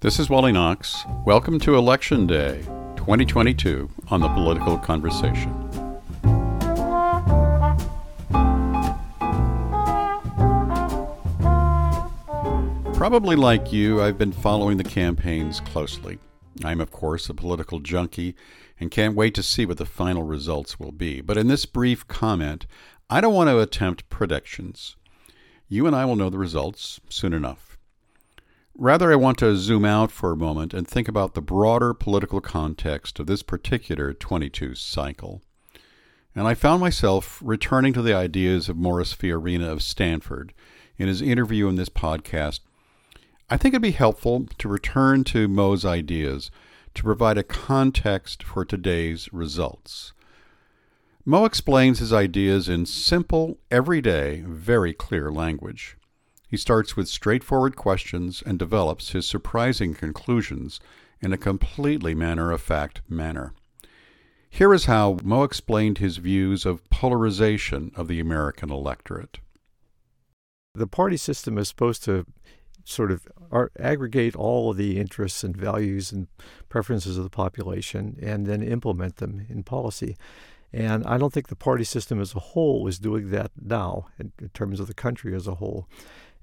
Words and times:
This 0.00 0.20
is 0.20 0.30
Wally 0.30 0.52
Knox. 0.52 1.04
Welcome 1.26 1.58
to 1.58 1.74
Election 1.74 2.28
Day 2.28 2.62
2022 2.94 3.90
on 4.12 4.20
the 4.20 4.28
Political 4.28 4.78
Conversation. 4.78 5.52
Probably 12.94 13.34
like 13.34 13.72
you, 13.72 14.00
I've 14.00 14.16
been 14.16 14.30
following 14.30 14.76
the 14.76 14.84
campaigns 14.84 15.58
closely. 15.58 16.20
I'm, 16.62 16.80
of 16.80 16.92
course, 16.92 17.28
a 17.28 17.34
political 17.34 17.80
junkie 17.80 18.36
and 18.78 18.92
can't 18.92 19.16
wait 19.16 19.34
to 19.34 19.42
see 19.42 19.66
what 19.66 19.78
the 19.78 19.84
final 19.84 20.22
results 20.22 20.78
will 20.78 20.92
be. 20.92 21.20
But 21.20 21.36
in 21.36 21.48
this 21.48 21.66
brief 21.66 22.06
comment, 22.06 22.68
I 23.10 23.20
don't 23.20 23.34
want 23.34 23.50
to 23.50 23.58
attempt 23.58 24.08
predictions. 24.08 24.94
You 25.68 25.88
and 25.88 25.96
I 25.96 26.04
will 26.04 26.14
know 26.14 26.30
the 26.30 26.38
results 26.38 27.00
soon 27.08 27.32
enough. 27.32 27.67
Rather, 28.80 29.10
I 29.10 29.16
want 29.16 29.38
to 29.38 29.56
zoom 29.56 29.84
out 29.84 30.12
for 30.12 30.30
a 30.30 30.36
moment 30.36 30.72
and 30.72 30.86
think 30.86 31.08
about 31.08 31.34
the 31.34 31.42
broader 31.42 31.92
political 31.92 32.40
context 32.40 33.18
of 33.18 33.26
this 33.26 33.42
particular 33.42 34.12
22 34.12 34.76
cycle. 34.76 35.42
And 36.32 36.46
I 36.46 36.54
found 36.54 36.80
myself 36.80 37.42
returning 37.44 37.92
to 37.94 38.02
the 38.02 38.14
ideas 38.14 38.68
of 38.68 38.76
Morris 38.76 39.12
Fiorina 39.12 39.68
of 39.68 39.82
Stanford 39.82 40.54
in 40.96 41.08
his 41.08 41.20
interview 41.20 41.66
in 41.66 41.74
this 41.74 41.88
podcast. 41.88 42.60
I 43.50 43.56
think 43.56 43.72
it'd 43.72 43.82
be 43.82 43.90
helpful 43.90 44.46
to 44.58 44.68
return 44.68 45.24
to 45.24 45.48
Mo's 45.48 45.84
ideas 45.84 46.52
to 46.94 47.02
provide 47.02 47.36
a 47.36 47.42
context 47.42 48.44
for 48.44 48.64
today's 48.64 49.28
results. 49.32 50.12
Mo 51.24 51.44
explains 51.44 51.98
his 51.98 52.12
ideas 52.12 52.68
in 52.68 52.86
simple, 52.86 53.58
everyday, 53.72 54.44
very 54.46 54.92
clear 54.92 55.32
language. 55.32 55.96
He 56.48 56.56
starts 56.56 56.96
with 56.96 57.08
straightforward 57.08 57.76
questions 57.76 58.42
and 58.44 58.58
develops 58.58 59.10
his 59.10 59.26
surprising 59.26 59.94
conclusions 59.94 60.80
in 61.20 61.32
a 61.32 61.38
completely 61.38 62.14
matter 62.14 62.50
of 62.50 62.62
fact 62.62 63.02
manner. 63.08 63.52
Here 64.48 64.72
is 64.72 64.86
how 64.86 65.18
Mo 65.22 65.42
explained 65.42 65.98
his 65.98 66.16
views 66.16 66.64
of 66.64 66.88
polarization 66.88 67.92
of 67.94 68.08
the 68.08 68.18
American 68.18 68.70
electorate. 68.70 69.40
The 70.74 70.86
party 70.86 71.18
system 71.18 71.58
is 71.58 71.68
supposed 71.68 72.02
to 72.04 72.24
sort 72.84 73.12
of 73.12 73.28
aggregate 73.78 74.34
all 74.34 74.70
of 74.70 74.78
the 74.78 74.98
interests 74.98 75.44
and 75.44 75.54
values 75.54 76.10
and 76.10 76.28
preferences 76.70 77.18
of 77.18 77.24
the 77.24 77.30
population 77.30 78.18
and 78.22 78.46
then 78.46 78.62
implement 78.62 79.16
them 79.16 79.44
in 79.50 79.62
policy. 79.62 80.16
And 80.72 81.04
I 81.04 81.18
don't 81.18 81.32
think 81.32 81.48
the 81.48 81.56
party 81.56 81.84
system 81.84 82.20
as 82.20 82.34
a 82.34 82.40
whole 82.40 82.86
is 82.86 82.98
doing 82.98 83.30
that 83.30 83.50
now 83.60 84.06
in, 84.18 84.32
in 84.40 84.48
terms 84.50 84.80
of 84.80 84.86
the 84.86 84.94
country 84.94 85.34
as 85.34 85.46
a 85.46 85.56
whole. 85.56 85.86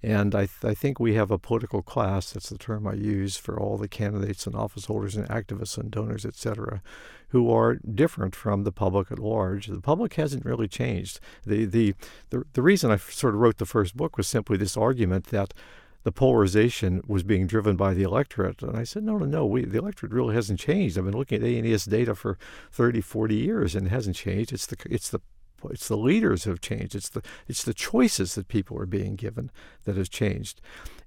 And 0.06 0.36
I, 0.36 0.42
th- 0.42 0.64
I 0.64 0.76
think 0.76 1.00
we 1.00 1.16
have 1.16 1.32
a 1.32 1.40
political 1.40 1.82
class, 1.82 2.32
that's 2.32 2.50
the 2.50 2.60
term 2.60 2.86
I 2.86 2.94
use 2.94 3.38
for 3.38 3.60
all 3.60 3.76
the 3.76 3.88
candidates 3.88 4.46
and 4.46 4.56
office 4.56 4.86
holders 4.86 5.16
and 5.16 5.28
activists 5.30 5.80
and 5.80 5.90
donors, 5.90 6.28
et 6.28 6.36
cetera, 6.36 6.84
who 7.30 7.52
are 7.52 7.78
different 7.78 8.36
from 8.36 8.66
the 8.66 8.72
public 8.72 9.12
at 9.12 9.18
large. 9.18 9.66
The 9.66 9.82
public 9.82 10.14
hasn't 10.14 10.46
really 10.46 10.68
changed. 10.68 11.20
The, 11.44 11.66
the, 11.66 11.96
the, 12.30 12.44
the 12.54 12.62
reason 12.62 12.92
I 12.92 12.98
sort 12.98 13.34
of 13.34 13.40
wrote 13.40 13.58
the 13.58 13.66
first 13.66 13.98
book 13.98 14.16
was 14.16 14.28
simply 14.28 14.58
this 14.58 14.78
argument 14.78 15.26
that 15.28 15.56
the 16.04 16.12
polarization 16.12 17.02
was 17.08 17.24
being 17.24 17.48
driven 17.48 17.76
by 17.76 17.96
the 17.96 18.04
electorate. 18.04 18.62
And 18.62 18.78
I 18.78 18.84
said, 18.84 19.02
no, 19.02 19.18
no, 19.18 19.26
no, 19.26 19.44
we, 19.48 19.66
the 19.66 19.80
electorate 19.80 20.12
really 20.12 20.36
hasn't 20.36 20.60
changed. 20.60 21.00
I've 21.00 21.06
been 21.06 21.18
looking 21.18 21.42
at 21.42 21.50
ANES 21.50 21.86
data 21.86 22.14
for 22.14 22.38
30, 22.72 23.02
40 23.02 23.34
years, 23.34 23.74
and 23.74 23.88
it 23.88 23.90
hasn't 23.90 24.18
changed. 24.18 24.54
It's 24.54 24.68
the, 24.68 24.78
it's 24.88 25.10
the 25.10 25.22
it's 25.70 25.88
the 25.88 25.98
leaders 25.98 26.44
who 26.44 26.50
have 26.52 26.62
changed. 26.62 26.96
It's 26.96 27.10
the 27.10 27.22
it's 27.48 27.64
the 27.64 27.74
choices 27.74 28.36
that 28.36 28.48
people 28.48 28.80
are 28.80 28.86
being 28.86 29.16
given 29.16 29.52
that 29.86 29.96
has 29.96 30.10
changed, 30.10 30.62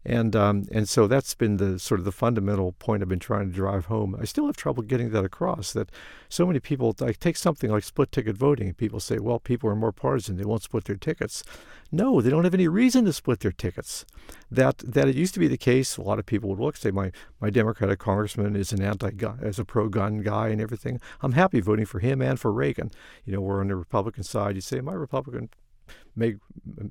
and 0.08 0.34
um, 0.34 0.66
and 0.72 0.88
so 0.88 1.06
that's 1.06 1.34
been 1.34 1.58
the 1.58 1.78
sort 1.78 2.00
of 2.00 2.06
the 2.06 2.12
fundamental 2.12 2.72
point 2.72 3.02
I've 3.02 3.10
been 3.10 3.18
trying 3.18 3.50
to 3.50 3.54
drive 3.54 3.86
home. 3.86 4.16
I 4.18 4.24
still 4.24 4.46
have 4.46 4.56
trouble 4.56 4.82
getting 4.82 5.10
that 5.10 5.24
across. 5.24 5.74
That 5.74 5.90
so 6.30 6.46
many 6.46 6.60
people 6.60 6.96
like 6.98 7.20
take 7.20 7.36
something 7.36 7.70
like 7.70 7.84
split 7.84 8.10
ticket 8.10 8.34
voting, 8.34 8.72
people 8.72 9.00
say, 9.00 9.18
well, 9.18 9.38
people 9.38 9.68
are 9.68 9.76
more 9.76 9.92
partisan; 9.92 10.38
they 10.38 10.46
won't 10.46 10.62
split 10.62 10.84
their 10.84 10.96
tickets. 10.96 11.44
No, 11.92 12.22
they 12.22 12.30
don't 12.30 12.44
have 12.44 12.54
any 12.54 12.68
reason 12.68 13.04
to 13.04 13.12
split 13.12 13.40
their 13.40 13.52
tickets. 13.52 14.06
That 14.50 14.78
that 14.78 15.08
it 15.08 15.14
used 15.14 15.34
to 15.34 15.40
be 15.40 15.48
the 15.48 15.58
case. 15.58 15.98
A 15.98 16.02
lot 16.02 16.18
of 16.18 16.24
people 16.24 16.48
would 16.48 16.58
look 16.58 16.78
say, 16.78 16.90
my 16.90 17.12
my 17.38 17.50
Democratic 17.50 17.98
congressman 17.98 18.56
is 18.56 18.72
an 18.72 18.82
anti-gun, 18.82 19.40
as 19.42 19.58
a 19.58 19.64
pro-gun 19.64 20.22
guy 20.22 20.48
and 20.48 20.60
everything. 20.60 21.00
I'm 21.20 21.32
happy 21.32 21.60
voting 21.60 21.84
for 21.84 21.98
him 21.98 22.22
and 22.22 22.40
for 22.40 22.50
Reagan. 22.50 22.90
You 23.26 23.34
know, 23.34 23.42
we're 23.42 23.60
on 23.60 23.68
the 23.68 23.76
Republican 23.76 24.22
side. 24.22 24.54
You 24.54 24.62
say 24.62 24.80
my 24.80 24.94
Republican 24.94 25.50
Meg, 26.18 26.40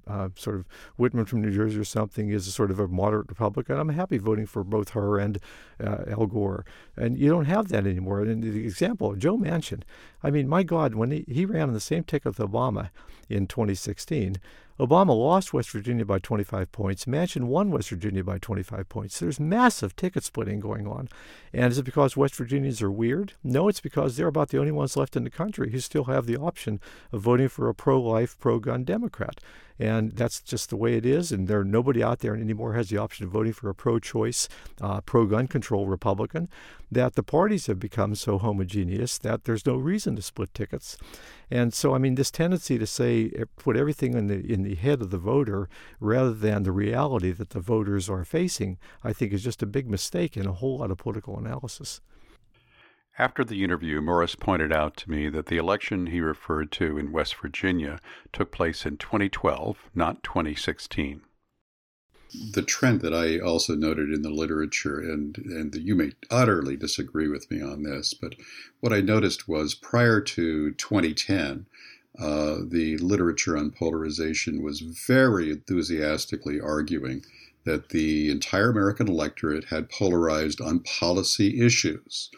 uh, 0.07 0.29
sort 0.35 0.55
of 0.55 0.65
Whitman 0.95 1.25
from 1.25 1.41
New 1.41 1.51
Jersey 1.51 1.79
or 1.79 1.83
something 1.83 2.29
is 2.29 2.47
a 2.47 2.51
sort 2.51 2.71
of 2.71 2.79
a 2.79 2.87
moderate 2.87 3.29
Republican. 3.29 3.77
I'm 3.77 3.89
happy 3.89 4.17
voting 4.17 4.45
for 4.45 4.63
both 4.63 4.89
her 4.89 5.19
and 5.19 5.37
uh, 5.83 6.05
Al 6.09 6.25
Gore. 6.25 6.65
And 6.95 7.17
you 7.17 7.29
don't 7.29 7.45
have 7.45 7.67
that 7.69 7.85
anymore. 7.85 8.21
And 8.21 8.43
the 8.43 8.65
example 8.65 9.11
of 9.11 9.19
Joe 9.19 9.37
Manchin, 9.37 9.83
I 10.23 10.31
mean, 10.31 10.47
my 10.47 10.63
God, 10.63 10.95
when 10.95 11.11
he, 11.11 11.25
he 11.27 11.45
ran 11.45 11.69
on 11.69 11.73
the 11.73 11.79
same 11.79 12.03
ticket 12.03 12.37
with 12.37 12.49
Obama 12.49 12.89
in 13.29 13.47
2016, 13.47 14.37
Obama 14.79 15.09
lost 15.09 15.53
West 15.53 15.71
Virginia 15.71 16.05
by 16.05 16.19
25 16.19 16.71
points. 16.71 17.05
Manchin 17.05 17.45
won 17.45 17.71
West 17.71 17.89
Virginia 17.89 18.23
by 18.23 18.37
25 18.37 18.87
points. 18.87 19.19
There's 19.19 19.39
massive 19.39 19.95
ticket 19.95 20.23
splitting 20.23 20.59
going 20.59 20.85
on. 20.85 21.09
And 21.51 21.71
is 21.71 21.79
it 21.79 21.83
because 21.83 22.15
West 22.15 22.35
Virginians 22.35 22.81
are 22.83 22.91
weird? 22.91 23.33
No, 23.43 23.67
it's 23.69 23.81
because 23.81 24.15
they're 24.15 24.27
about 24.27 24.49
the 24.49 24.59
only 24.59 24.71
ones 24.71 24.95
left 24.95 25.15
in 25.15 25.23
the 25.23 25.31
country 25.31 25.71
who 25.71 25.79
still 25.79 26.03
have 26.03 26.27
the 26.27 26.37
option 26.37 26.79
of 27.11 27.21
voting 27.21 27.49
for 27.49 27.69
a 27.69 27.73
pro 27.73 27.99
life, 27.99 28.37
pro 28.39 28.59
gun 28.59 28.83
Democrat 28.83 29.16
and 29.79 30.13
that's 30.13 30.41
just 30.41 30.69
the 30.69 30.77
way 30.77 30.95
it 30.95 31.05
is. 31.05 31.31
And 31.31 31.47
there 31.47 31.63
nobody 31.63 32.03
out 32.03 32.19
there 32.19 32.35
anymore 32.35 32.73
has 32.73 32.89
the 32.89 32.97
option 32.97 33.25
of 33.25 33.31
voting 33.31 33.53
for 33.53 33.69
a 33.69 33.75
pro-choice, 33.75 34.49
uh, 34.81 35.01
pro-gun 35.01 35.47
control 35.47 35.87
Republican. 35.87 36.49
That 36.89 37.15
the 37.15 37.23
parties 37.23 37.67
have 37.67 37.79
become 37.79 38.15
so 38.15 38.37
homogeneous 38.37 39.17
that 39.19 39.43
there's 39.43 39.65
no 39.65 39.75
reason 39.75 40.15
to 40.15 40.21
split 40.21 40.53
tickets. 40.53 40.97
And 41.51 41.73
so, 41.73 41.93
I 41.93 41.97
mean, 41.97 42.15
this 42.15 42.31
tendency 42.31 42.77
to 42.77 42.87
say 42.87 43.31
eh, 43.35 43.43
put 43.57 43.75
everything 43.75 44.13
in 44.13 44.27
the 44.27 44.39
in 44.51 44.63
the 44.63 44.75
head 44.75 45.01
of 45.01 45.11
the 45.11 45.17
voter 45.17 45.69
rather 45.99 46.33
than 46.33 46.63
the 46.63 46.71
reality 46.71 47.31
that 47.31 47.49
the 47.49 47.59
voters 47.59 48.09
are 48.09 48.23
facing, 48.23 48.77
I 49.03 49.13
think, 49.13 49.33
is 49.33 49.43
just 49.43 49.61
a 49.61 49.67
big 49.67 49.89
mistake 49.89 50.37
in 50.37 50.47
a 50.47 50.53
whole 50.53 50.79
lot 50.79 50.91
of 50.91 50.97
political 50.97 51.37
analysis. 51.37 52.01
After 53.19 53.43
the 53.43 53.63
interview, 53.63 53.99
Morris 53.99 54.35
pointed 54.35 54.71
out 54.71 54.95
to 54.97 55.09
me 55.09 55.27
that 55.29 55.47
the 55.47 55.57
election 55.57 56.07
he 56.07 56.21
referred 56.21 56.71
to 56.73 56.99
in 56.99 57.11
West 57.11 57.35
Virginia 57.41 57.99
took 58.31 58.51
place 58.51 58.85
in 58.85 58.97
2012, 58.97 59.89
not 59.95 60.21
2016. 60.21 61.21
The 62.51 62.61
trend 62.61 63.01
that 63.01 63.15
I 63.15 63.39
also 63.39 63.73
noted 63.73 64.11
in 64.11 64.21
the 64.21 64.29
literature, 64.29 64.99
and, 64.99 65.35
and 65.37 65.73
you 65.75 65.95
may 65.95 66.11
utterly 66.29 66.77
disagree 66.77 67.27
with 67.27 67.49
me 67.49 67.59
on 67.59 67.81
this, 67.81 68.13
but 68.13 68.35
what 68.81 68.93
I 68.93 69.01
noticed 69.01 69.47
was 69.47 69.73
prior 69.73 70.21
to 70.21 70.73
2010, 70.73 71.65
uh, 72.19 72.57
the 72.67 72.97
literature 72.97 73.57
on 73.57 73.71
polarization 73.71 74.61
was 74.61 74.81
very 74.81 75.49
enthusiastically 75.51 76.59
arguing 76.59 77.23
that 77.63 77.89
the 77.89 78.29
entire 78.29 78.69
American 78.69 79.07
electorate 79.07 79.65
had 79.65 79.89
polarized 79.89 80.61
on 80.61 80.81
policy 80.81 81.61
issues 81.61 82.29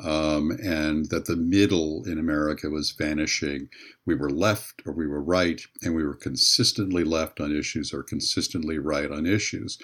um, 0.00 0.50
and 0.62 1.06
that 1.10 1.26
the 1.26 1.36
middle 1.36 2.04
in 2.04 2.18
America 2.18 2.70
was 2.70 2.92
vanishing. 2.92 3.68
We 4.06 4.14
were 4.14 4.30
left 4.30 4.82
or 4.86 4.92
we 4.92 5.06
were 5.06 5.22
right, 5.22 5.60
and 5.82 5.94
we 5.94 6.04
were 6.04 6.14
consistently 6.14 7.04
left 7.04 7.40
on 7.40 7.56
issues 7.56 7.92
or 7.92 8.02
consistently 8.02 8.78
right 8.78 9.10
on 9.10 9.26
issues. 9.26 9.78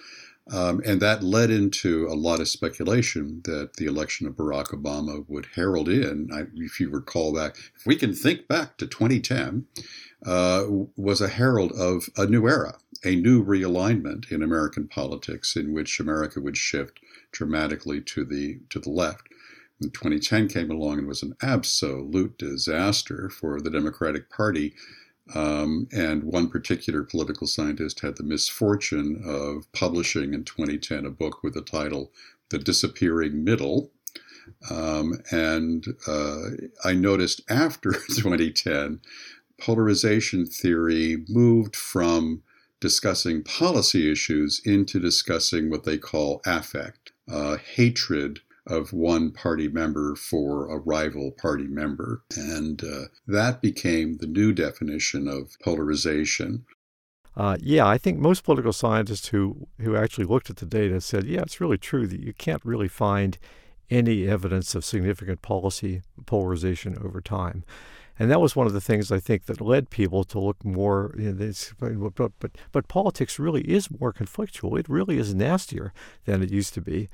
Um, 0.51 0.81
and 0.85 1.01
that 1.03 1.23
led 1.23 1.51
into 1.51 2.07
a 2.07 2.15
lot 2.15 2.41
of 2.41 2.49
speculation 2.49 3.43
that 3.45 3.75
the 3.75 3.85
election 3.85 4.27
of 4.27 4.35
Barack 4.35 4.69
Obama 4.69 5.25
would 5.29 5.47
herald 5.55 5.89
in. 5.91 6.31
I, 6.33 6.45
if 6.55 6.81
you 6.81 6.89
recall 6.89 7.35
back, 7.35 7.59
if 7.77 7.85
we 7.85 7.97
can 7.97 8.15
think 8.15 8.49
back 8.49 8.79
to 8.79 8.87
2010, 8.87 9.67
uh, 10.25 10.65
was 10.97 11.21
a 11.21 11.29
herald 11.29 11.73
of 11.73 12.09
a 12.17 12.27
new 12.27 12.49
era, 12.49 12.79
a 13.05 13.15
new 13.15 13.45
realignment 13.45 14.33
in 14.33 14.43
American 14.43 14.89
politics, 14.89 15.55
in 15.55 15.73
which 15.75 16.01
America 16.01 16.41
would 16.41 16.57
shift 16.57 16.99
dramatically 17.31 18.01
to 18.01 18.25
the 18.25 18.59
to 18.71 18.81
the 18.81 18.91
left. 18.91 19.29
2010 19.83 20.49
came 20.49 20.71
along 20.71 20.99
and 20.99 21.09
was 21.09 21.23
an 21.23 21.35
absolute 21.43 22.37
disaster 22.39 23.31
for 23.31 23.61
the 23.61 23.71
Democratic 23.71 24.29
Party. 24.31 24.75
Um, 25.35 25.89
and 25.93 26.25
one 26.25 26.49
particular 26.49 27.03
political 27.03 27.47
scientist 27.47 28.01
had 28.01 28.17
the 28.17 28.23
misfortune 28.23 29.23
of 29.25 29.71
publishing 29.73 30.35
in 30.35 30.45
2010 30.45 31.05
a 31.05 31.11
book 31.11 31.43
with 31.43 31.55
the 31.55 31.63
title 31.63 32.13
The 32.49 32.59
Disappearing 32.59 33.45
Middle. 33.45 33.91
Um, 34.71 35.21
and 35.31 35.87
uh, 36.07 36.51
I 36.85 36.95
noticed 36.95 37.43
after 37.51 37.93
2010, 38.17 39.01
polarization 39.61 40.47
theory 40.47 41.25
moved 41.29 41.77
from 41.77 42.43
discussing 42.81 43.43
policy 43.43 44.11
issues 44.11 44.61
into 44.65 44.99
discussing 45.01 45.69
what 45.69 45.85
they 45.85 45.99
call 45.99 46.41
affect, 46.47 47.13
uh, 47.31 47.57
hatred 47.57 48.41
of 48.69 48.93
one 48.93 49.33
party 49.33 49.69
member 49.69 50.15
for 50.15 50.71
a 50.71 50.79
rival 50.79 51.33
party 51.33 51.67
member. 51.67 52.23
And 52.37 52.83
uh, 52.85 53.05
that 53.27 53.61
became 53.61 54.19
the 54.19 54.27
new 54.27 54.53
definition 54.53 55.27
of 55.27 55.57
polarization. 55.65 56.65
uh, 57.37 57.57
yeah, 57.61 57.87
I 57.87 57.99
think 57.99 58.19
most 58.19 58.43
political 58.43 58.73
scientists 58.73 59.29
who, 59.29 59.69
who 59.81 59.97
actually 59.97 60.27
looked 60.27 60.51
at 60.51 60.57
the 60.57 60.67
data 60.67 61.01
said, 61.01 61.25
yeah, 61.25 61.41
it's 61.43 61.61
really 61.61 61.79
true 61.79 62.07
that 62.09 62.21
you 62.21 62.33
can't 62.33 62.65
really 62.65 62.89
find 62.89 63.39
any 63.91 64.29
evidence 64.29 64.75
of 64.75 64.85
significant 64.85 65.41
policy 65.41 66.03
polarization 66.27 66.99
over 67.03 67.21
time. 67.21 67.65
And 68.19 68.29
that 68.31 68.41
was 68.41 68.57
one 68.57 68.67
of 68.67 68.73
the 68.73 68.81
things 68.81 69.13
I 69.13 69.21
think 69.21 69.47
that 69.47 69.61
led 69.61 69.91
people 69.91 70.25
to 70.25 70.41
look 70.41 70.65
more. 70.65 71.15
You 71.17 71.33
know, 71.33 72.11
but, 72.11 72.33
but 72.41 72.51
but 72.73 72.89
politics 72.89 73.39
really 73.39 73.63
is 73.63 73.89
more 74.01 74.13
conflictual. 74.13 74.77
It 74.77 74.89
really 74.89 75.19
is 75.19 75.35
nastier 75.35 75.93
than 76.25 76.43
it 76.43 76.51
used 76.51 76.75
to 76.75 76.81
be. 76.81 77.09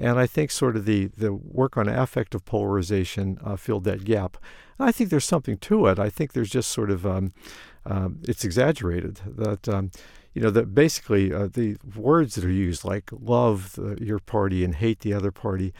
And 0.00 0.18
I 0.18 0.26
think 0.26 0.50
sort 0.50 0.76
of 0.76 0.86
the, 0.86 1.06
the 1.16 1.32
work 1.32 1.76
on 1.76 1.88
affective 1.88 2.44
polarization 2.44 3.38
uh, 3.44 3.56
filled 3.56 3.84
that 3.84 4.04
gap. 4.04 4.38
And 4.78 4.88
I 4.88 4.92
think 4.92 5.10
there's 5.10 5.26
something 5.26 5.58
to 5.58 5.86
it. 5.86 5.98
I 5.98 6.08
think 6.08 6.32
there's 6.32 6.50
just 6.50 6.70
sort 6.70 6.90
of 6.90 7.06
um, 7.06 7.32
um, 7.84 8.20
it's 8.26 8.44
exaggerated 8.44 9.20
that 9.26 9.68
um, 9.68 9.90
you 10.32 10.40
know 10.40 10.50
that 10.50 10.74
basically 10.74 11.32
uh, 11.32 11.48
the 11.52 11.76
words 11.96 12.34
that 12.34 12.44
are 12.44 12.50
used 12.50 12.84
like 12.84 13.10
love 13.12 13.72
the, 13.72 13.98
your 14.00 14.18
party 14.18 14.64
and 14.64 14.76
hate 14.76 15.00
the 15.00 15.12
other 15.12 15.32
party 15.32 15.72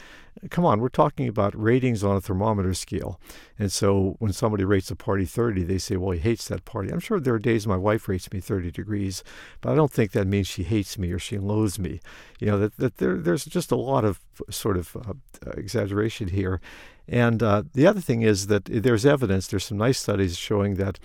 come 0.49 0.65
on 0.65 0.79
we're 0.79 0.89
talking 0.89 1.27
about 1.27 1.57
ratings 1.59 2.03
on 2.03 2.15
a 2.15 2.21
thermometer 2.21 2.73
scale. 2.73 3.19
And 3.59 3.71
so 3.71 4.15
when 4.19 4.33
somebody 4.33 4.63
rates 4.63 4.89
a 4.89 4.95
party 4.95 5.25
30 5.25 5.63
they 5.63 5.77
say 5.77 5.95
well 5.95 6.11
he 6.11 6.19
hates 6.19 6.47
that 6.47 6.65
party. 6.65 6.91
I'm 6.91 6.99
sure 6.99 7.19
there 7.19 7.35
are 7.35 7.39
days 7.39 7.67
my 7.67 7.77
wife 7.77 8.07
rates 8.07 8.31
me 8.31 8.39
30 8.39 8.71
degrees 8.71 9.23
but 9.61 9.71
i 9.71 9.75
don't 9.75 9.91
think 9.91 10.11
that 10.11 10.27
means 10.27 10.47
she 10.47 10.63
hates 10.63 10.97
me 10.97 11.11
or 11.11 11.19
she 11.19 11.37
loathes 11.37 11.79
me. 11.79 11.99
You 12.39 12.47
know 12.47 12.59
that, 12.59 12.77
that 12.77 12.97
there, 12.97 13.17
there's 13.17 13.45
just 13.45 13.71
a 13.71 13.75
lot 13.75 14.03
of 14.03 14.19
sort 14.49 14.77
of 14.77 14.95
uh, 14.95 15.51
exaggeration 15.51 16.29
here. 16.29 16.59
And 17.07 17.43
uh, 17.43 17.63
the 17.73 17.87
other 17.87 18.01
thing 18.01 18.21
is 18.21 18.47
that 18.47 18.65
there's 18.65 19.05
evidence 19.05 19.47
there's 19.47 19.65
some 19.65 19.77
nice 19.77 19.99
studies 19.99 20.37
showing 20.37 20.75
that 20.75 20.99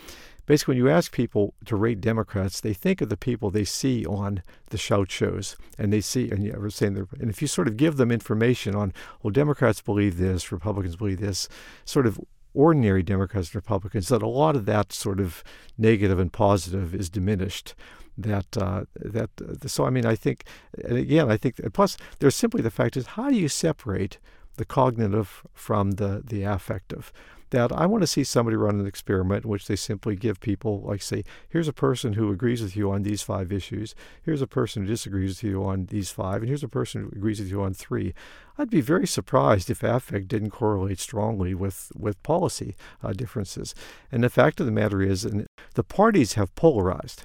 basically, 0.47 0.73
when 0.73 0.85
you 0.85 0.89
ask 0.89 1.13
people 1.13 1.55
to 1.67 1.77
rate 1.77 2.01
Democrats, 2.01 2.61
they 2.61 2.73
think 2.73 3.01
of 3.01 3.09
the 3.09 3.17
people 3.17 3.51
they 3.51 3.65
see 3.65 4.07
on 4.07 4.43
the 4.71 4.79
shout 4.79 5.11
shows, 5.11 5.57
and 5.79 5.93
they 5.93 6.01
see, 6.01 6.31
and 6.31 6.45
you 6.45 6.55
were 6.59 6.71
saying, 6.71 7.07
and 7.21 7.31
if 7.31 7.43
you 7.43 7.49
sort 7.49 7.69
of 7.69 7.77
give 7.77 7.97
them 7.97 8.11
information 8.11 8.75
on, 8.75 8.93
well, 9.23 9.31
Democrats 9.31 9.81
believe 9.81 10.17
this, 10.17 10.51
Republicans 10.51 10.97
believe 10.97 11.21
this, 11.21 11.49
sort 11.85 12.07
of 12.07 12.21
ordinary 12.55 13.03
Democrats 13.03 13.49
and 13.49 13.57
Republicans, 13.57 14.09
that 14.09 14.23
a 14.23 14.29
lot 14.29 14.57
of 14.57 14.65
that 14.67 14.93
sort 14.93 15.21
of 15.21 15.45
negative 15.77 16.19
and 16.19 16.33
positive 16.33 16.95
is 16.95 17.11
diminished. 17.11 17.75
That 18.19 18.57
uh, 18.57 18.85
that 18.95 19.29
uh, 19.43 19.69
so 19.69 19.85
I 19.85 19.91
mean 19.91 20.07
I 20.07 20.15
think 20.15 20.45
and 20.83 20.97
again 20.97 21.31
I 21.31 21.37
think 21.37 21.61
plus 21.75 21.99
there's 22.19 22.35
simply 22.35 22.63
the 22.63 22.71
fact 22.71 22.97
is 22.97 23.09
how 23.09 23.29
do 23.29 23.37
you 23.37 23.49
separate 23.49 24.17
the 24.57 24.65
cognitive 24.65 25.43
from 25.53 25.93
the 25.93 26.23
the 26.25 26.45
affective? 26.45 27.13
That 27.51 27.73
I 27.73 27.87
want 27.87 28.03
to 28.03 28.07
see 28.07 28.25
somebody 28.25 28.57
run 28.57 28.81
an 28.81 28.87
experiment 28.87 29.45
in 29.45 29.51
which 29.51 29.67
they 29.67 29.77
simply 29.77 30.17
give 30.17 30.41
people, 30.41 30.83
like, 30.83 31.03
say, 31.03 31.25
here's 31.49 31.69
a 31.69 31.73
person 31.73 32.15
who 32.15 32.31
agrees 32.31 32.63
with 32.63 32.77
you 32.77 32.91
on 32.91 33.03
these 33.03 33.23
five 33.23 33.53
issues, 33.53 33.95
here's 34.23 34.43
a 34.43 34.47
person 34.47 34.83
who 34.83 34.89
disagrees 34.89 35.31
with 35.31 35.45
you 35.45 35.65
on 35.65 35.87
these 35.87 36.11
five, 36.11 36.43
and 36.43 36.49
here's 36.49 36.65
a 36.65 36.69
person 36.69 37.03
who 37.03 37.09
agrees 37.09 37.41
with 37.41 37.51
you 37.51 37.63
on 37.63 37.75
three. 37.75 38.15
I'd 38.59 38.71
be 38.71 38.81
very 38.81 39.07
surprised 39.07 39.71
if 39.71 39.83
affect 39.83 40.29
didn't 40.29 40.51
correlate 40.51 40.99
strongly 40.99 41.55
with, 41.55 41.93
with 41.95 42.23
policy 42.23 42.75
uh, 43.03 43.13
differences. 43.13 43.75
And 44.11 44.25
the 44.25 44.31
fact 44.31 44.61
of 44.61 44.67
the 44.67 44.73
matter 44.73 45.03
is, 45.03 45.25
and 45.25 45.47
the 45.75 45.85
parties 45.85 46.35
have 46.35 46.55
polarized 46.55 47.25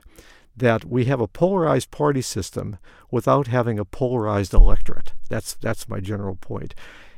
that 0.55 0.85
we 0.85 1.05
have 1.05 1.21
a 1.21 1.27
polarized 1.27 1.91
party 1.91 2.21
system 2.21 2.77
without 3.09 3.47
having 3.47 3.79
a 3.79 3.85
polarized 3.85 4.53
electorate. 4.53 5.13
That's 5.29 5.53
that's 5.53 5.87
my 5.87 5.99
general 5.99 6.35
point. 6.35 6.75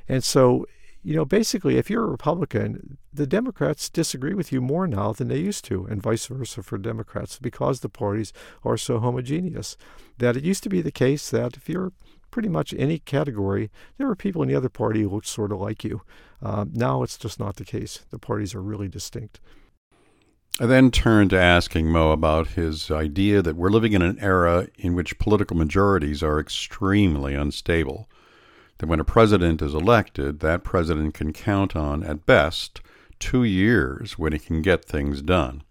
And 0.07 0.23
so 0.23 0.65
you 1.03 1.15
know, 1.15 1.25
basically, 1.25 1.77
if 1.77 1.89
you're 1.89 2.05
a 2.05 2.09
Republican, 2.09 2.97
the 3.13 3.27
Democrats 3.27 3.89
disagree 3.89 4.33
with 4.33 4.53
you 4.53 4.61
more 4.61 4.87
now 4.87 5.11
than 5.11 5.27
they 5.27 5.37
used 5.37 5.65
to, 5.65 5.85
and 5.85 6.01
vice 6.01 6.25
versa 6.27 6.63
for 6.63 6.77
Democrats, 6.77 7.37
because 7.39 7.81
the 7.81 7.89
parties 7.89 8.31
are 8.63 8.77
so 8.77 8.99
homogeneous. 8.99 9.75
That 10.17 10.37
it 10.37 10.43
used 10.43 10.63
to 10.63 10.69
be 10.69 10.81
the 10.81 10.91
case 10.91 11.29
that 11.29 11.57
if 11.57 11.67
you're 11.67 11.91
pretty 12.31 12.49
much 12.49 12.73
any 12.77 12.99
category, 12.99 13.69
there 13.97 14.07
were 14.07 14.15
people 14.15 14.41
in 14.41 14.47
the 14.47 14.55
other 14.55 14.69
party 14.69 15.01
who 15.01 15.09
looked 15.09 15.27
sort 15.27 15.51
of 15.51 15.59
like 15.59 15.83
you. 15.83 16.01
Uh, 16.41 16.65
now 16.71 17.03
it's 17.03 17.17
just 17.17 17.39
not 17.39 17.57
the 17.57 17.65
case. 17.65 18.05
The 18.09 18.17
parties 18.17 18.55
are 18.55 18.61
really 18.61 18.87
distinct. 18.87 19.41
I 20.59 20.67
then 20.67 20.89
turned 20.89 21.31
to 21.31 21.39
asking 21.39 21.87
Mo 21.87 22.11
about 22.11 22.49
his 22.49 22.89
idea 22.89 23.41
that 23.41 23.55
we're 23.55 23.69
living 23.69 23.93
in 23.93 24.01
an 24.01 24.19
era 24.19 24.67
in 24.77 24.95
which 24.95 25.17
political 25.19 25.57
majorities 25.57 26.23
are 26.23 26.39
extremely 26.39 27.33
unstable 27.33 28.07
that 28.77 28.87
when 28.87 28.99
a 28.99 29.05
president 29.05 29.61
is 29.61 29.73
elected, 29.73 30.39
that 30.39 30.63
president 30.63 31.13
can 31.13 31.33
count 31.33 31.75
on, 31.75 32.03
at 32.03 32.25
best, 32.25 32.81
two 33.19 33.43
years 33.43 34.17
when 34.17 34.33
he 34.33 34.39
can 34.39 34.61
get 34.61 34.85
things 34.85 35.21
done. 35.21 35.63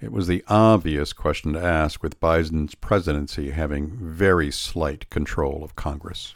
It 0.00 0.12
was 0.12 0.26
the 0.26 0.44
obvious 0.46 1.12
question 1.12 1.54
to 1.54 1.62
ask, 1.62 2.02
with 2.02 2.20
Biden's 2.20 2.74
presidency 2.74 3.50
having 3.50 3.96
very 3.98 4.50
slight 4.50 5.08
control 5.08 5.64
of 5.64 5.74
Congress. 5.74 6.34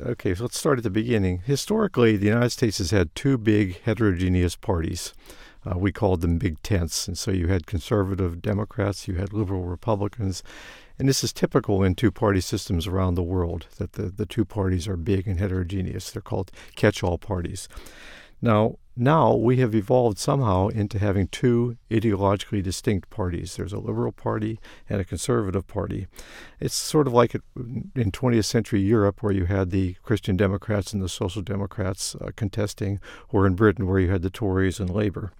Okay, 0.00 0.34
so 0.34 0.44
let's 0.44 0.58
start 0.58 0.78
at 0.78 0.84
the 0.84 0.90
beginning. 0.90 1.42
Historically, 1.44 2.16
the 2.16 2.26
United 2.26 2.50
States 2.50 2.78
has 2.78 2.92
had 2.92 3.14
two 3.14 3.36
big 3.36 3.80
heterogeneous 3.82 4.54
parties. 4.54 5.12
Uh, 5.66 5.76
we 5.76 5.90
called 5.90 6.20
them 6.20 6.38
big 6.38 6.62
tents. 6.62 7.08
And 7.08 7.18
so 7.18 7.32
you 7.32 7.48
had 7.48 7.66
conservative 7.66 8.40
Democrats, 8.40 9.08
you 9.08 9.14
had 9.14 9.32
liberal 9.32 9.64
Republicans, 9.64 10.42
and 10.98 11.08
this 11.08 11.22
is 11.22 11.32
typical 11.32 11.82
in 11.82 11.94
two 11.94 12.10
party 12.10 12.40
systems 12.40 12.86
around 12.86 13.14
the 13.14 13.22
world, 13.22 13.66
that 13.78 13.92
the, 13.92 14.04
the 14.04 14.26
two 14.26 14.44
parties 14.44 14.88
are 14.88 14.96
big 14.96 15.28
and 15.28 15.38
heterogeneous. 15.38 16.10
They're 16.10 16.22
called 16.22 16.50
catch 16.74 17.02
all 17.02 17.18
parties. 17.18 17.68
Now, 18.40 18.76
now 18.96 19.34
we 19.34 19.58
have 19.58 19.74
evolved 19.74 20.18
somehow 20.18 20.68
into 20.68 20.98
having 20.98 21.28
two 21.28 21.76
ideologically 21.90 22.62
distinct 22.62 23.10
parties. 23.10 23.56
There's 23.56 23.72
a 23.72 23.78
liberal 23.78 24.12
party 24.12 24.58
and 24.88 25.00
a 25.00 25.04
conservative 25.04 25.66
party. 25.68 26.08
It's 26.58 26.74
sort 26.74 27.06
of 27.06 27.12
like 27.12 27.34
in 27.34 27.92
20th 27.94 28.44
century 28.44 28.80
Europe, 28.80 29.22
where 29.22 29.32
you 29.32 29.44
had 29.44 29.70
the 29.70 29.94
Christian 30.02 30.36
Democrats 30.36 30.92
and 30.92 31.02
the 31.02 31.08
Social 31.08 31.42
Democrats 31.42 32.16
uh, 32.16 32.30
contesting, 32.34 32.98
or 33.28 33.46
in 33.46 33.54
Britain, 33.54 33.86
where 33.86 34.00
you 34.00 34.10
had 34.10 34.22
the 34.22 34.30
Tories 34.30 34.80
and 34.80 34.90
Labour. 34.90 35.32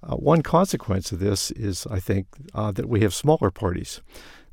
Uh, 0.00 0.14
one 0.14 0.42
consequence 0.42 1.10
of 1.10 1.18
this 1.18 1.50
is, 1.52 1.84
I 1.90 1.98
think, 1.98 2.28
uh, 2.54 2.70
that 2.72 2.88
we 2.88 3.00
have 3.00 3.12
smaller 3.12 3.50
parties 3.50 4.00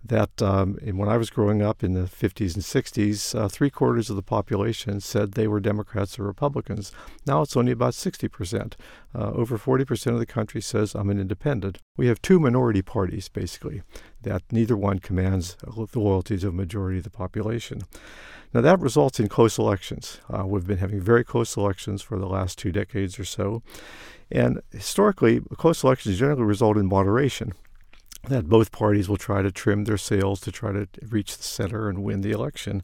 that 0.08 0.42
um, 0.42 0.78
when 0.84 1.10
I 1.10 1.18
was 1.18 1.30
growing 1.30 1.62
up 1.62 1.84
in 1.84 1.94
the 1.94 2.02
50s 2.02 2.54
and 2.54 2.64
60s, 2.64 3.38
uh, 3.38 3.48
three 3.48 3.70
quarters 3.70 4.10
of 4.10 4.16
the 4.16 4.22
population 4.22 5.00
said 5.00 5.32
they 5.32 5.48
were 5.48 5.60
Democrats 5.60 6.20
or 6.20 6.24
Republicans. 6.24 6.92
Now 7.26 7.42
it's 7.42 7.58
only 7.58 7.72
about 7.72 7.94
60%. 7.94 8.74
Uh, 9.14 9.32
over 9.32 9.58
40% 9.58 10.08
of 10.14 10.20
the 10.20 10.26
country 10.26 10.62
says 10.62 10.94
I'm 10.94 11.10
an 11.10 11.20
independent. 11.20 11.80
We 11.98 12.08
have 12.08 12.22
two 12.22 12.40
minority 12.40 12.82
parties, 12.82 13.30
basically, 13.30 13.82
that 14.22 14.44
neither 14.52 14.78
one 14.78 15.00
commands 15.00 15.58
the 15.64 16.00
loyalties 16.00 16.44
of 16.44 16.54
a 16.54 16.58
majority 16.58 17.00
of 17.00 17.04
the 17.04 17.10
population. 17.10 17.82
Now 18.54 18.62
that 18.62 18.80
results 18.80 19.20
in 19.20 19.28
close 19.28 19.58
elections. 19.58 20.22
Uh, 20.30 20.46
we've 20.46 20.68
been 20.68 20.78
having 20.78 21.02
very 21.02 21.24
close 21.24 21.58
elections 21.58 22.02
for 22.02 22.18
the 22.18 22.28
last 22.28 22.58
two 22.58 22.72
decades 22.72 23.20
or 23.20 23.26
so. 23.26 23.64
And 24.32 24.62
historically, 24.72 25.42
close 25.58 25.84
elections 25.84 26.20
generally 26.20 26.44
result 26.44 26.78
in 26.78 26.88
moderation 26.88 27.54
that 28.26 28.50
both 28.50 28.72
parties 28.72 29.10
will 29.10 29.18
try 29.18 29.42
to 29.42 29.52
trim 29.52 29.86
their 29.86 29.98
sails 29.98 30.40
to 30.42 30.52
try 30.52 30.72
to 30.72 30.88
reach 31.10 31.38
the 31.38 31.44
center 31.44 31.90
and 31.90 32.04
win 32.04 32.22
the 32.22 32.32
election. 32.32 32.82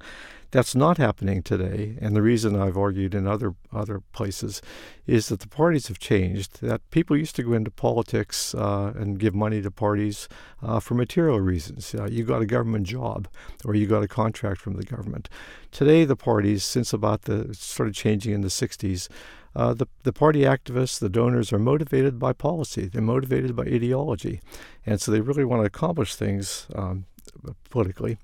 That's 0.51 0.75
not 0.75 0.97
happening 0.97 1.43
today, 1.43 1.97
and 2.01 2.13
the 2.13 2.21
reason 2.21 2.59
I've 2.59 2.77
argued 2.77 3.15
in 3.15 3.25
other 3.25 3.55
other 3.71 4.01
places 4.11 4.61
is 5.07 5.29
that 5.29 5.39
the 5.39 5.47
parties 5.47 5.87
have 5.87 5.97
changed. 5.97 6.59
That 6.59 6.81
people 6.91 7.15
used 7.15 7.37
to 7.37 7.43
go 7.43 7.53
into 7.53 7.71
politics 7.71 8.53
uh, 8.53 8.91
and 8.97 9.17
give 9.17 9.33
money 9.33 9.61
to 9.61 9.71
parties 9.71 10.27
uh, 10.61 10.81
for 10.81 10.95
material 10.95 11.39
reasons. 11.39 11.95
Uh, 11.95 12.07
you 12.11 12.25
got 12.25 12.41
a 12.41 12.45
government 12.45 12.85
job, 12.85 13.29
or 13.63 13.75
you 13.75 13.87
got 13.87 14.03
a 14.03 14.09
contract 14.09 14.59
from 14.59 14.75
the 14.75 14.83
government. 14.83 15.29
Today, 15.71 16.03
the 16.03 16.17
parties, 16.17 16.65
since 16.65 16.91
about 16.91 17.21
the 17.21 17.53
started 17.53 17.95
changing 17.95 18.33
in 18.33 18.41
the 18.41 18.49
'60s, 18.49 19.07
uh, 19.55 19.73
the, 19.73 19.87
the 20.03 20.13
party 20.13 20.41
activists, 20.41 20.99
the 20.99 21.09
donors, 21.09 21.51
are 21.51 21.59
motivated 21.59 22.19
by 22.19 22.33
policy. 22.33 22.87
They're 22.87 23.01
motivated 23.01 23.55
by 23.55 23.63
ideology. 23.63 24.41
And 24.85 25.01
so 25.01 25.11
they 25.11 25.21
really 25.21 25.45
want 25.45 25.61
to 25.61 25.67
accomplish 25.67 26.15
things 26.15 26.67
um, 26.75 27.05
politically. 27.69 28.17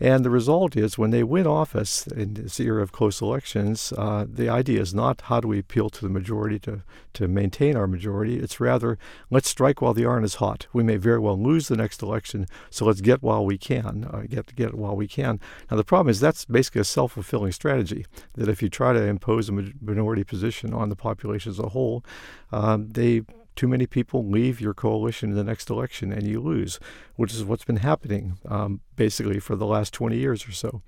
And 0.00 0.24
the 0.24 0.30
result 0.30 0.76
is 0.76 0.98
when 0.98 1.10
they 1.10 1.22
win 1.22 1.46
office 1.46 2.06
in 2.08 2.34
this 2.34 2.58
era 2.58 2.82
of 2.82 2.90
close 2.90 3.20
elections, 3.20 3.92
uh, 3.96 4.26
the 4.28 4.48
idea 4.48 4.80
is 4.80 4.92
not 4.92 5.22
how 5.22 5.40
do 5.40 5.48
we 5.48 5.60
appeal 5.60 5.88
to 5.90 6.00
the 6.02 6.08
majority 6.08 6.58
to, 6.60 6.82
to 7.14 7.28
maintain 7.28 7.76
our 7.76 7.86
majority. 7.86 8.38
It's 8.38 8.58
rather 8.58 8.98
let's 9.30 9.48
strike 9.48 9.80
while 9.80 9.94
the 9.94 10.04
iron 10.04 10.24
is 10.24 10.36
hot. 10.36 10.66
We 10.72 10.82
may 10.82 10.96
very 10.96 11.20
well 11.20 11.40
lose 11.40 11.68
the 11.68 11.76
next 11.76 12.02
election, 12.02 12.46
so 12.70 12.84
let's 12.84 13.00
get 13.00 13.22
while 13.22 13.46
we 13.46 13.56
can, 13.56 14.04
uh, 14.12 14.24
get 14.28 14.54
get 14.56 14.74
while 14.74 14.96
we 14.96 15.06
can. 15.06 15.38
Now 15.70 15.76
the 15.76 15.84
problem 15.84 16.10
is 16.10 16.18
that's 16.18 16.44
basically 16.44 16.80
a 16.80 16.84
self-fulfilling 16.84 17.52
strategy. 17.52 18.04
That 18.34 18.48
if 18.48 18.62
you 18.62 18.68
try 18.68 18.92
to 18.92 19.02
impose 19.02 19.48
a 19.48 19.52
minority 19.52 20.24
position 20.24 20.74
on 20.74 20.88
the 20.88 20.96
population 20.96 21.50
as 21.50 21.58
a 21.58 21.68
whole, 21.68 22.04
um, 22.50 22.88
they 22.90 23.22
too 23.56 23.68
many 23.68 23.86
people 23.86 24.28
leave 24.28 24.60
your 24.60 24.74
coalition 24.74 25.30
in 25.30 25.36
the 25.36 25.44
next 25.44 25.70
election 25.70 26.12
and 26.12 26.26
you 26.26 26.40
lose, 26.40 26.80
which 27.16 27.32
is 27.32 27.44
what's 27.44 27.64
been 27.64 27.76
happening 27.76 28.38
um, 28.48 28.80
basically 28.96 29.38
for 29.38 29.56
the 29.56 29.66
last 29.66 29.92
20 29.92 30.16
years 30.16 30.46
or 30.46 30.52
so. 30.52 30.82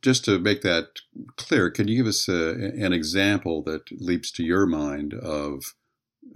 Just 0.00 0.24
to 0.26 0.38
make 0.38 0.62
that 0.62 0.88
clear, 1.36 1.70
can 1.70 1.88
you 1.88 1.96
give 1.96 2.06
us 2.06 2.28
a, 2.28 2.54
an 2.54 2.92
example 2.92 3.62
that 3.64 3.82
leaps 4.00 4.30
to 4.32 4.44
your 4.44 4.64
mind 4.64 5.12
of 5.14 5.74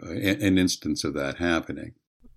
uh, 0.02 0.10
an 0.10 0.58
instance 0.58 1.04
of 1.04 1.14
that 1.14 1.36
happening? 1.36 1.92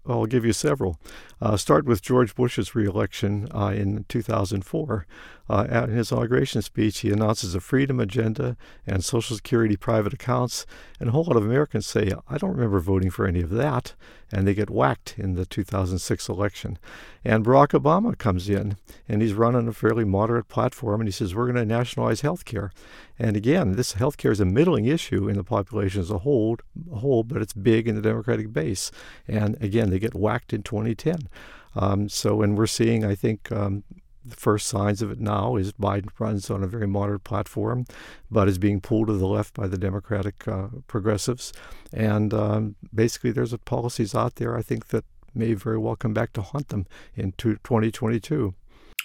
I'll 0.07 0.25
give 0.25 0.45
you 0.45 0.53
several. 0.53 0.99
Uh, 1.41 1.57
start 1.57 1.85
with 1.85 2.01
George 2.01 2.35
Bush's 2.35 2.75
reelection 2.75 3.47
uh, 3.53 3.67
in 3.67 4.05
2004. 4.07 5.07
Uh, 5.47 5.67
at 5.69 5.89
his 5.89 6.11
inauguration 6.11 6.61
speech, 6.61 6.99
he 6.99 7.11
announces 7.11 7.53
a 7.53 7.59
freedom 7.59 7.99
agenda 7.99 8.57
and 8.87 9.03
Social 9.03 9.35
Security 9.35 9.75
private 9.75 10.13
accounts, 10.13 10.65
and 10.99 11.09
a 11.09 11.11
whole 11.11 11.25
lot 11.25 11.35
of 11.35 11.45
Americans 11.45 11.85
say, 11.85 12.11
I 12.27 12.37
don't 12.37 12.53
remember 12.53 12.79
voting 12.79 13.11
for 13.11 13.27
any 13.27 13.41
of 13.41 13.51
that, 13.51 13.93
and 14.31 14.47
they 14.47 14.53
get 14.53 14.69
whacked 14.69 15.15
in 15.17 15.35
the 15.35 15.45
2006 15.45 16.29
election. 16.29 16.77
And 17.23 17.45
Barack 17.45 17.79
Obama 17.79 18.17
comes 18.17 18.49
in, 18.49 18.77
and 19.07 19.21
he's 19.21 19.33
running 19.33 19.67
a 19.67 19.73
fairly 19.73 20.03
moderate 20.03 20.47
platform, 20.47 21.01
and 21.01 21.07
he 21.07 21.11
says, 21.11 21.35
We're 21.35 21.51
going 21.51 21.55
to 21.55 21.65
nationalize 21.65 22.21
health 22.21 22.45
care. 22.45 22.71
And 23.17 23.35
again, 23.35 23.75
this 23.75 23.93
health 23.93 24.17
care 24.17 24.31
is 24.31 24.39
a 24.39 24.45
middling 24.45 24.85
issue 24.85 25.29
in 25.29 25.37
the 25.37 25.43
population 25.43 26.01
as 26.01 26.11
a 26.11 26.19
whole, 26.19 26.57
whole, 26.93 27.23
but 27.23 27.41
it's 27.41 27.53
big 27.53 27.87
in 27.87 27.95
the 27.95 28.01
Democratic 28.01 28.51
base. 28.51 28.91
And 29.27 29.61
again, 29.61 29.89
they 29.89 29.99
get 29.99 30.15
whacked 30.15 30.53
in 30.53 30.63
2010. 30.63 31.29
Um, 31.75 32.09
so, 32.09 32.41
and 32.41 32.57
we're 32.57 32.67
seeing, 32.67 33.03
I 33.03 33.15
think, 33.15 33.51
um, 33.51 33.83
the 34.25 34.35
first 34.35 34.67
signs 34.67 35.01
of 35.01 35.11
it 35.11 35.19
now 35.19 35.55
is 35.55 35.71
Biden 35.73 36.09
runs 36.17 36.49
on 36.49 36.63
a 36.63 36.67
very 36.67 36.87
moderate 36.87 37.23
platform, 37.23 37.85
but 38.31 38.47
is 38.47 38.57
being 38.57 38.81
pulled 38.81 39.07
to 39.07 39.13
the 39.13 39.27
left 39.27 39.53
by 39.53 39.67
the 39.67 39.77
Democratic 39.77 40.47
uh, 40.47 40.67
progressives. 40.87 41.53
And 41.93 42.33
um, 42.33 42.75
basically, 42.93 43.31
there's 43.31 43.53
a 43.53 43.57
policies 43.57 44.15
out 44.15 44.35
there 44.35 44.57
I 44.57 44.61
think 44.61 44.87
that 44.87 45.05
may 45.33 45.53
very 45.53 45.77
well 45.77 45.95
come 45.95 46.13
back 46.13 46.33
to 46.33 46.41
haunt 46.41 46.69
them 46.69 46.87
in 47.15 47.33
2022. 47.33 48.53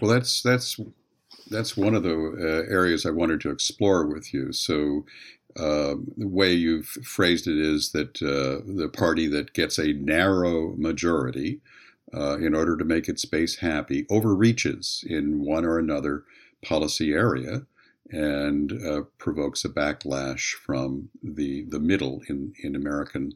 Well, 0.01 0.11
that's 0.11 0.43
that's 0.43 0.81
that's 1.51 1.77
one 1.77 1.95
of 1.95 2.03
the 2.03 2.15
uh, 2.15 2.73
areas 2.73 3.05
I 3.05 3.11
wanted 3.11 3.41
to 3.43 3.51
explore 3.51 4.07
with 4.07 4.33
you. 4.33 4.53
So. 4.53 5.05
Uh, 5.57 5.97
the 6.17 6.29
way 6.29 6.53
you've 6.53 6.87
phrased 6.87 7.49
it 7.49 7.59
is 7.59 7.91
that 7.91 8.23
uh, 8.23 8.63
the 8.73 8.89
party 8.89 9.27
that 9.27 9.53
gets 9.53 9.81
a 9.81 9.93
narrow 9.95 10.77
majority 10.77 11.61
uh, 12.15 12.39
in 12.39 12.55
order 12.55 12.77
to 12.77 12.85
make 12.85 13.09
its 13.09 13.25
base 13.25 13.57
happy, 13.57 14.07
overreaches 14.11 15.05
in 15.07 15.45
one 15.45 15.65
or 15.65 15.79
another 15.79 16.25
policy 16.63 17.13
area 17.13 17.63
and 18.11 18.73
uh, 18.85 19.03
provokes 19.19 19.65
a 19.65 19.69
backlash 19.69 20.53
from 20.55 21.11
the 21.23 21.65
the 21.69 21.79
middle 21.79 22.23
in, 22.29 22.53
in 22.63 22.75
American 22.75 23.33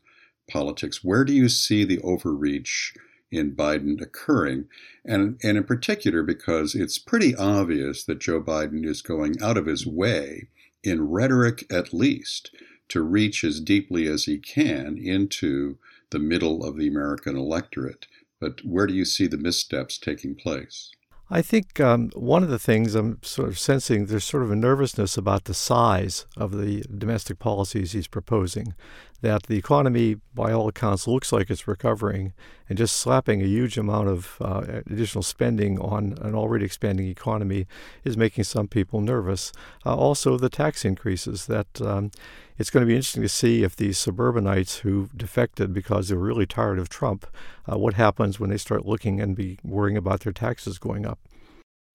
politics. 0.50 1.04
Where 1.04 1.24
do 1.24 1.32
you 1.32 1.48
see 1.48 1.84
the 1.84 2.00
overreach 2.00 2.94
in 3.30 3.54
Biden 3.54 4.00
occurring? 4.00 4.66
And, 5.04 5.38
and 5.42 5.56
in 5.56 5.64
particular, 5.64 6.22
because 6.22 6.74
it's 6.74 6.98
pretty 6.98 7.34
obvious 7.34 8.04
that 8.04 8.20
Joe 8.20 8.40
Biden 8.40 8.84
is 8.84 9.02
going 9.02 9.40
out 9.42 9.56
of 9.56 9.66
his 9.66 9.86
way, 9.86 10.48
in 10.82 11.08
rhetoric 11.08 11.64
at 11.72 11.94
least, 11.94 12.54
to 12.88 13.02
reach 13.02 13.44
as 13.44 13.60
deeply 13.60 14.06
as 14.06 14.24
he 14.24 14.38
can 14.38 14.98
into 14.98 15.78
the 16.10 16.18
middle 16.18 16.64
of 16.64 16.76
the 16.76 16.88
American 16.88 17.36
electorate. 17.36 18.06
But 18.40 18.64
where 18.64 18.86
do 18.86 18.94
you 18.94 19.04
see 19.04 19.26
the 19.26 19.36
missteps 19.36 19.98
taking 19.98 20.34
place? 20.34 20.90
I 21.30 21.40
think 21.40 21.80
um, 21.80 22.10
one 22.14 22.42
of 22.42 22.50
the 22.50 22.58
things 22.58 22.94
I'm 22.94 23.18
sort 23.22 23.48
of 23.48 23.58
sensing 23.58 24.06
there's 24.06 24.24
sort 24.24 24.42
of 24.42 24.50
a 24.50 24.56
nervousness 24.56 25.16
about 25.16 25.44
the 25.44 25.54
size 25.54 26.26
of 26.36 26.52
the 26.52 26.84
domestic 26.96 27.38
policies 27.38 27.92
he's 27.92 28.06
proposing. 28.06 28.74
That 29.22 29.44
the 29.44 29.56
economy, 29.56 30.16
by 30.34 30.52
all 30.52 30.68
accounts, 30.68 31.08
looks 31.08 31.32
like 31.32 31.48
it's 31.48 31.66
recovering, 31.66 32.34
and 32.68 32.76
just 32.76 32.96
slapping 32.96 33.40
a 33.40 33.46
huge 33.46 33.78
amount 33.78 34.08
of 34.08 34.36
uh, 34.38 34.82
additional 34.86 35.22
spending 35.22 35.78
on 35.80 36.18
an 36.20 36.34
already 36.34 36.66
expanding 36.66 37.06
economy 37.06 37.66
is 38.04 38.18
making 38.18 38.44
some 38.44 38.68
people 38.68 39.00
nervous. 39.00 39.50
Uh, 39.86 39.96
also, 39.96 40.36
the 40.36 40.50
tax 40.50 40.84
increases 40.84 41.46
that 41.46 41.80
um, 41.80 42.10
it's 42.56 42.70
going 42.70 42.82
to 42.82 42.86
be 42.86 42.94
interesting 42.94 43.22
to 43.22 43.28
see 43.28 43.62
if 43.62 43.74
these 43.74 43.98
suburbanites 43.98 44.78
who 44.78 45.08
defected 45.16 45.72
because 45.72 46.08
they 46.08 46.14
were 46.14 46.22
really 46.22 46.46
tired 46.46 46.78
of 46.78 46.88
Trump, 46.88 47.26
uh, 47.70 47.78
what 47.78 47.94
happens 47.94 48.38
when 48.38 48.50
they 48.50 48.56
start 48.56 48.86
looking 48.86 49.20
and 49.20 49.34
be 49.36 49.58
worrying 49.64 49.96
about 49.96 50.20
their 50.20 50.32
taxes 50.32 50.78
going 50.78 51.04
up. 51.04 51.18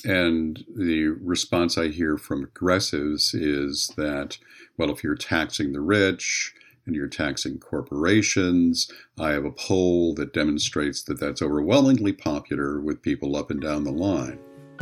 And 0.06 0.64
the 0.76 1.08
response 1.08 1.78
I 1.78 1.90
hear 1.90 2.18
from 2.18 2.42
progressives 2.42 3.34
is 3.34 3.92
that, 3.98 4.38
well, 4.78 4.92
if 4.92 5.04
you're 5.04 5.16
taxing 5.16 5.74
the 5.74 5.82
rich 5.82 6.54
and 6.86 6.96
you're 6.96 7.08
taxing 7.08 7.60
corporations, 7.60 8.90
I 9.20 9.32
have 9.32 9.46
a 9.46 9.52
poll 9.52 10.14
that 10.16 10.34
demonstrates 10.34 11.04
that 11.04 11.20
that's 11.20 11.42
overwhelmingly 11.42 12.14
popular 12.14 12.80
with 12.80 13.02
people 13.02 13.36
up 13.36 13.52
and 13.52 13.62
down 13.62 13.84
the 13.84 13.92
line. 13.92 14.40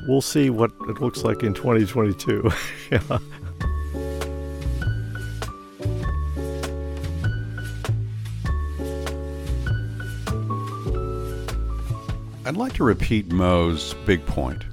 We'll 0.07 0.21
see 0.21 0.51
what 0.51 0.71
it 0.87 1.01
looks 1.01 1.23
like 1.23 1.41
in 1.41 1.55
2022. 1.55 2.51
yeah. 2.91 3.17
I'd 12.47 12.55
like 12.55 12.71
to 12.75 12.85
repeat 12.85 13.29
Mo's 13.29 13.93
big 14.05 14.25
point. 14.25 14.63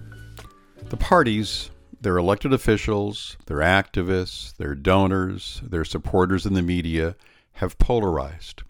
The 0.90 0.96
parties, 0.96 1.72
their 2.00 2.18
elected 2.18 2.52
officials, 2.52 3.36
their 3.46 3.56
activists, 3.56 4.56
their 4.56 4.76
donors, 4.76 5.60
their 5.60 5.84
supporters 5.84 6.46
in 6.46 6.54
the 6.54 6.62
media 6.62 7.16
have 7.54 7.76
polarized. 7.78 8.62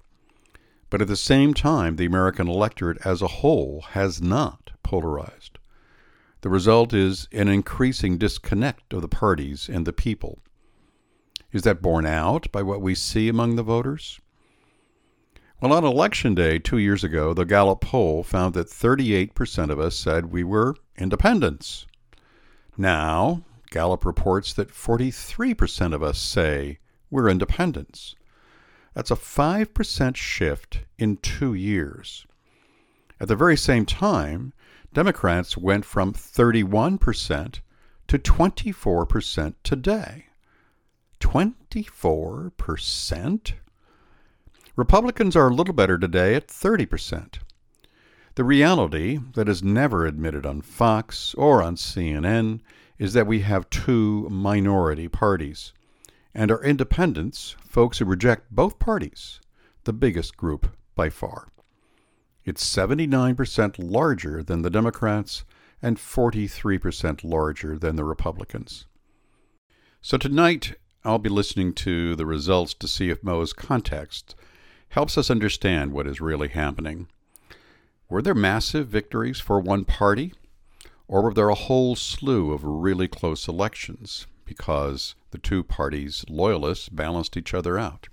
But 0.89 1.03
at 1.03 1.09
the 1.09 1.17
same 1.17 1.53
time, 1.53 1.97
the 1.97 2.07
American 2.07 2.49
electorate 2.49 2.97
as 3.05 3.21
a 3.21 3.27
whole 3.27 3.83
has 3.91 4.23
not 4.23 4.71
polarized. 4.83 5.59
The 6.41 6.49
result 6.49 6.95
is 6.95 7.29
an 7.31 7.49
increasing 7.49 8.17
disconnect 8.17 8.95
of 8.95 9.03
the 9.03 9.09
parties 9.09 9.69
and 9.69 9.87
the 9.87 9.93
people. 9.93 10.39
Is 11.53 11.61
that 11.65 11.83
borne 11.83 12.07
out 12.07 12.51
by 12.51 12.63
what 12.63 12.81
we 12.81 12.95
see 12.95 13.29
among 13.29 13.57
the 13.57 13.63
voters? 13.63 14.19
Well, 15.61 15.73
on 15.73 15.85
election 15.85 16.35
day 16.35 16.59
two 16.59 16.79
years 16.79 17.05
ago, 17.05 17.33
the 17.33 17.45
Gallup 17.45 17.81
poll 17.81 18.23
found 18.23 18.55
that 18.55 18.67
38% 18.67 19.71
of 19.71 19.81
us 19.81 19.97
said 19.97 20.27
we 20.27 20.45
were 20.45 20.77
independents. 20.99 21.87
Now, 22.77 23.45
Gallup 23.71 24.05
reports 24.05 24.53
that 24.55 24.69
43% 24.69 25.95
of 25.95 26.03
us 26.03 26.19
say 26.19 26.79
we're 27.11 27.29
independents. 27.29 28.15
That's 28.95 29.11
a 29.11 29.17
5% 29.17 30.17
shift 30.17 30.81
in 30.99 31.17
two 31.19 31.55
years. 31.55 32.27
At 33.21 33.29
the 33.29 33.37
very 33.37 33.57
same 33.57 33.87
time, 33.87 34.53
Democrats 34.93 35.57
went 35.57 35.85
from 35.85 36.13
31% 36.13 37.61
to 38.09 38.19
24% 38.19 39.55
today. 39.63 40.27
24%? 41.21 43.53
Republicans 44.77 45.37
are 45.37 45.49
a 45.49 45.55
little 45.55 45.75
better 45.75 45.97
today 45.97 46.35
at 46.35 46.49
30%. 46.49 47.39
The 48.35 48.43
reality 48.43 49.21
that 49.35 49.49
is 49.49 49.63
never 49.63 50.05
admitted 50.05 50.45
on 50.45 50.63
Fox 50.63 51.33
or 51.35 51.63
on 51.63 51.77
CNN 51.77 52.61
is 52.99 53.13
that 53.13 53.29
we 53.29 53.41
have 53.41 53.71
two 53.71 54.29
minority 54.29 55.07
parties, 55.07 55.73
and 56.35 56.51
our 56.51 56.61
independents, 56.65 57.55
folks 57.65 57.99
who 57.99 58.05
reject 58.05 58.51
both 58.51 58.81
parties, 58.81 59.41
the 59.85 59.93
biggest 59.93 60.37
group 60.37 60.77
by 60.97 61.09
far. 61.09 61.47
It's 62.45 62.65
79% 62.65 63.77
larger 63.79 64.43
than 64.43 64.63
the 64.63 64.71
Democrats 64.71 65.45
and 65.81 65.99
43% 65.99 67.23
larger 67.23 67.79
than 67.79 67.95
the 67.95 68.05
Republicans. 68.05 68.87
So 70.03 70.19
tonight, 70.19 70.75
I'll 71.05 71.19
be 71.19 71.31
listening 71.31 71.75
to 71.75 72.17
the 72.17 72.27
results 72.27 72.75
to 72.75 72.89
see 72.89 73.11
if 73.11 73.23
Mo's 73.23 73.53
context 73.53 74.35
helps 74.95 75.19
us 75.19 75.29
understand 75.29 75.93
what 75.93 76.07
is 76.07 76.21
really 76.21 76.47
happening. 76.47 77.09
Were 78.09 78.23
there 78.23 78.33
massive 78.33 78.87
victories 78.87 79.41
for 79.41 79.59
one 79.59 79.85
party? 79.85 80.33
Or 81.09 81.21
were 81.21 81.35
there 81.35 81.49
a 81.49 81.57
whole 81.57 81.97
slew 81.97 82.53
of 82.53 82.63
really 82.63 83.09
close 83.09 83.49
elections 83.49 84.29
because 84.45 85.17
the 85.33 85.39
two 85.39 85.65
parties' 85.65 86.25
loyalists 86.29 86.89
balanced 86.89 87.37
each 87.37 87.53
other 87.53 87.77
out? 87.77 88.07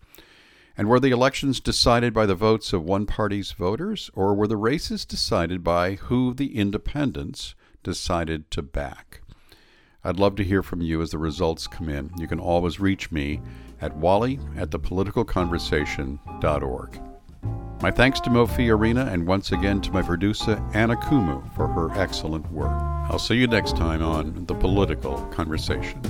And 0.75 0.89
were 0.89 0.99
the 0.99 1.11
elections 1.11 1.59
decided 1.59 2.15
by 2.15 2.25
the 2.25 2.33
votes 2.33 2.73
of 2.73 2.81
one 2.81 3.05
party's 3.05 3.51
voters, 3.51 4.09
or 4.15 4.33
were 4.33 4.47
the 4.47 4.57
races 4.57 5.05
decided 5.05 5.63
by 5.63 5.95
who 5.95 6.33
the 6.33 6.57
independents 6.57 7.53
decided 7.83 8.49
to 8.49 8.63
back? 8.63 9.20
I'd 10.03 10.19
love 10.19 10.35
to 10.37 10.43
hear 10.43 10.63
from 10.63 10.81
you 10.81 10.99
as 11.01 11.11
the 11.11 11.19
results 11.19 11.67
come 11.67 11.87
in. 11.87 12.09
You 12.17 12.27
can 12.27 12.39
always 12.39 12.79
reach 12.79 13.11
me 13.11 13.39
at 13.81 13.95
wally 13.95 14.39
at 14.57 14.71
thepoliticalconversation.org. 14.71 17.01
My 17.81 17.91
thanks 17.91 18.19
to 18.21 18.29
Mo 18.29 18.45
Fiorina 18.45 19.11
and 19.11 19.25
once 19.25 19.51
again 19.51 19.81
to 19.81 19.91
my 19.91 20.03
producer 20.03 20.63
Anna 20.73 20.95
Kumu 20.95 21.53
for 21.55 21.67
her 21.67 21.91
excellent 21.99 22.49
work. 22.51 22.71
I'll 23.09 23.19
see 23.19 23.35
you 23.35 23.47
next 23.47 23.75
time 23.75 24.01
on 24.03 24.45
The 24.45 24.55
Political 24.55 25.25
Conversation. 25.27 26.01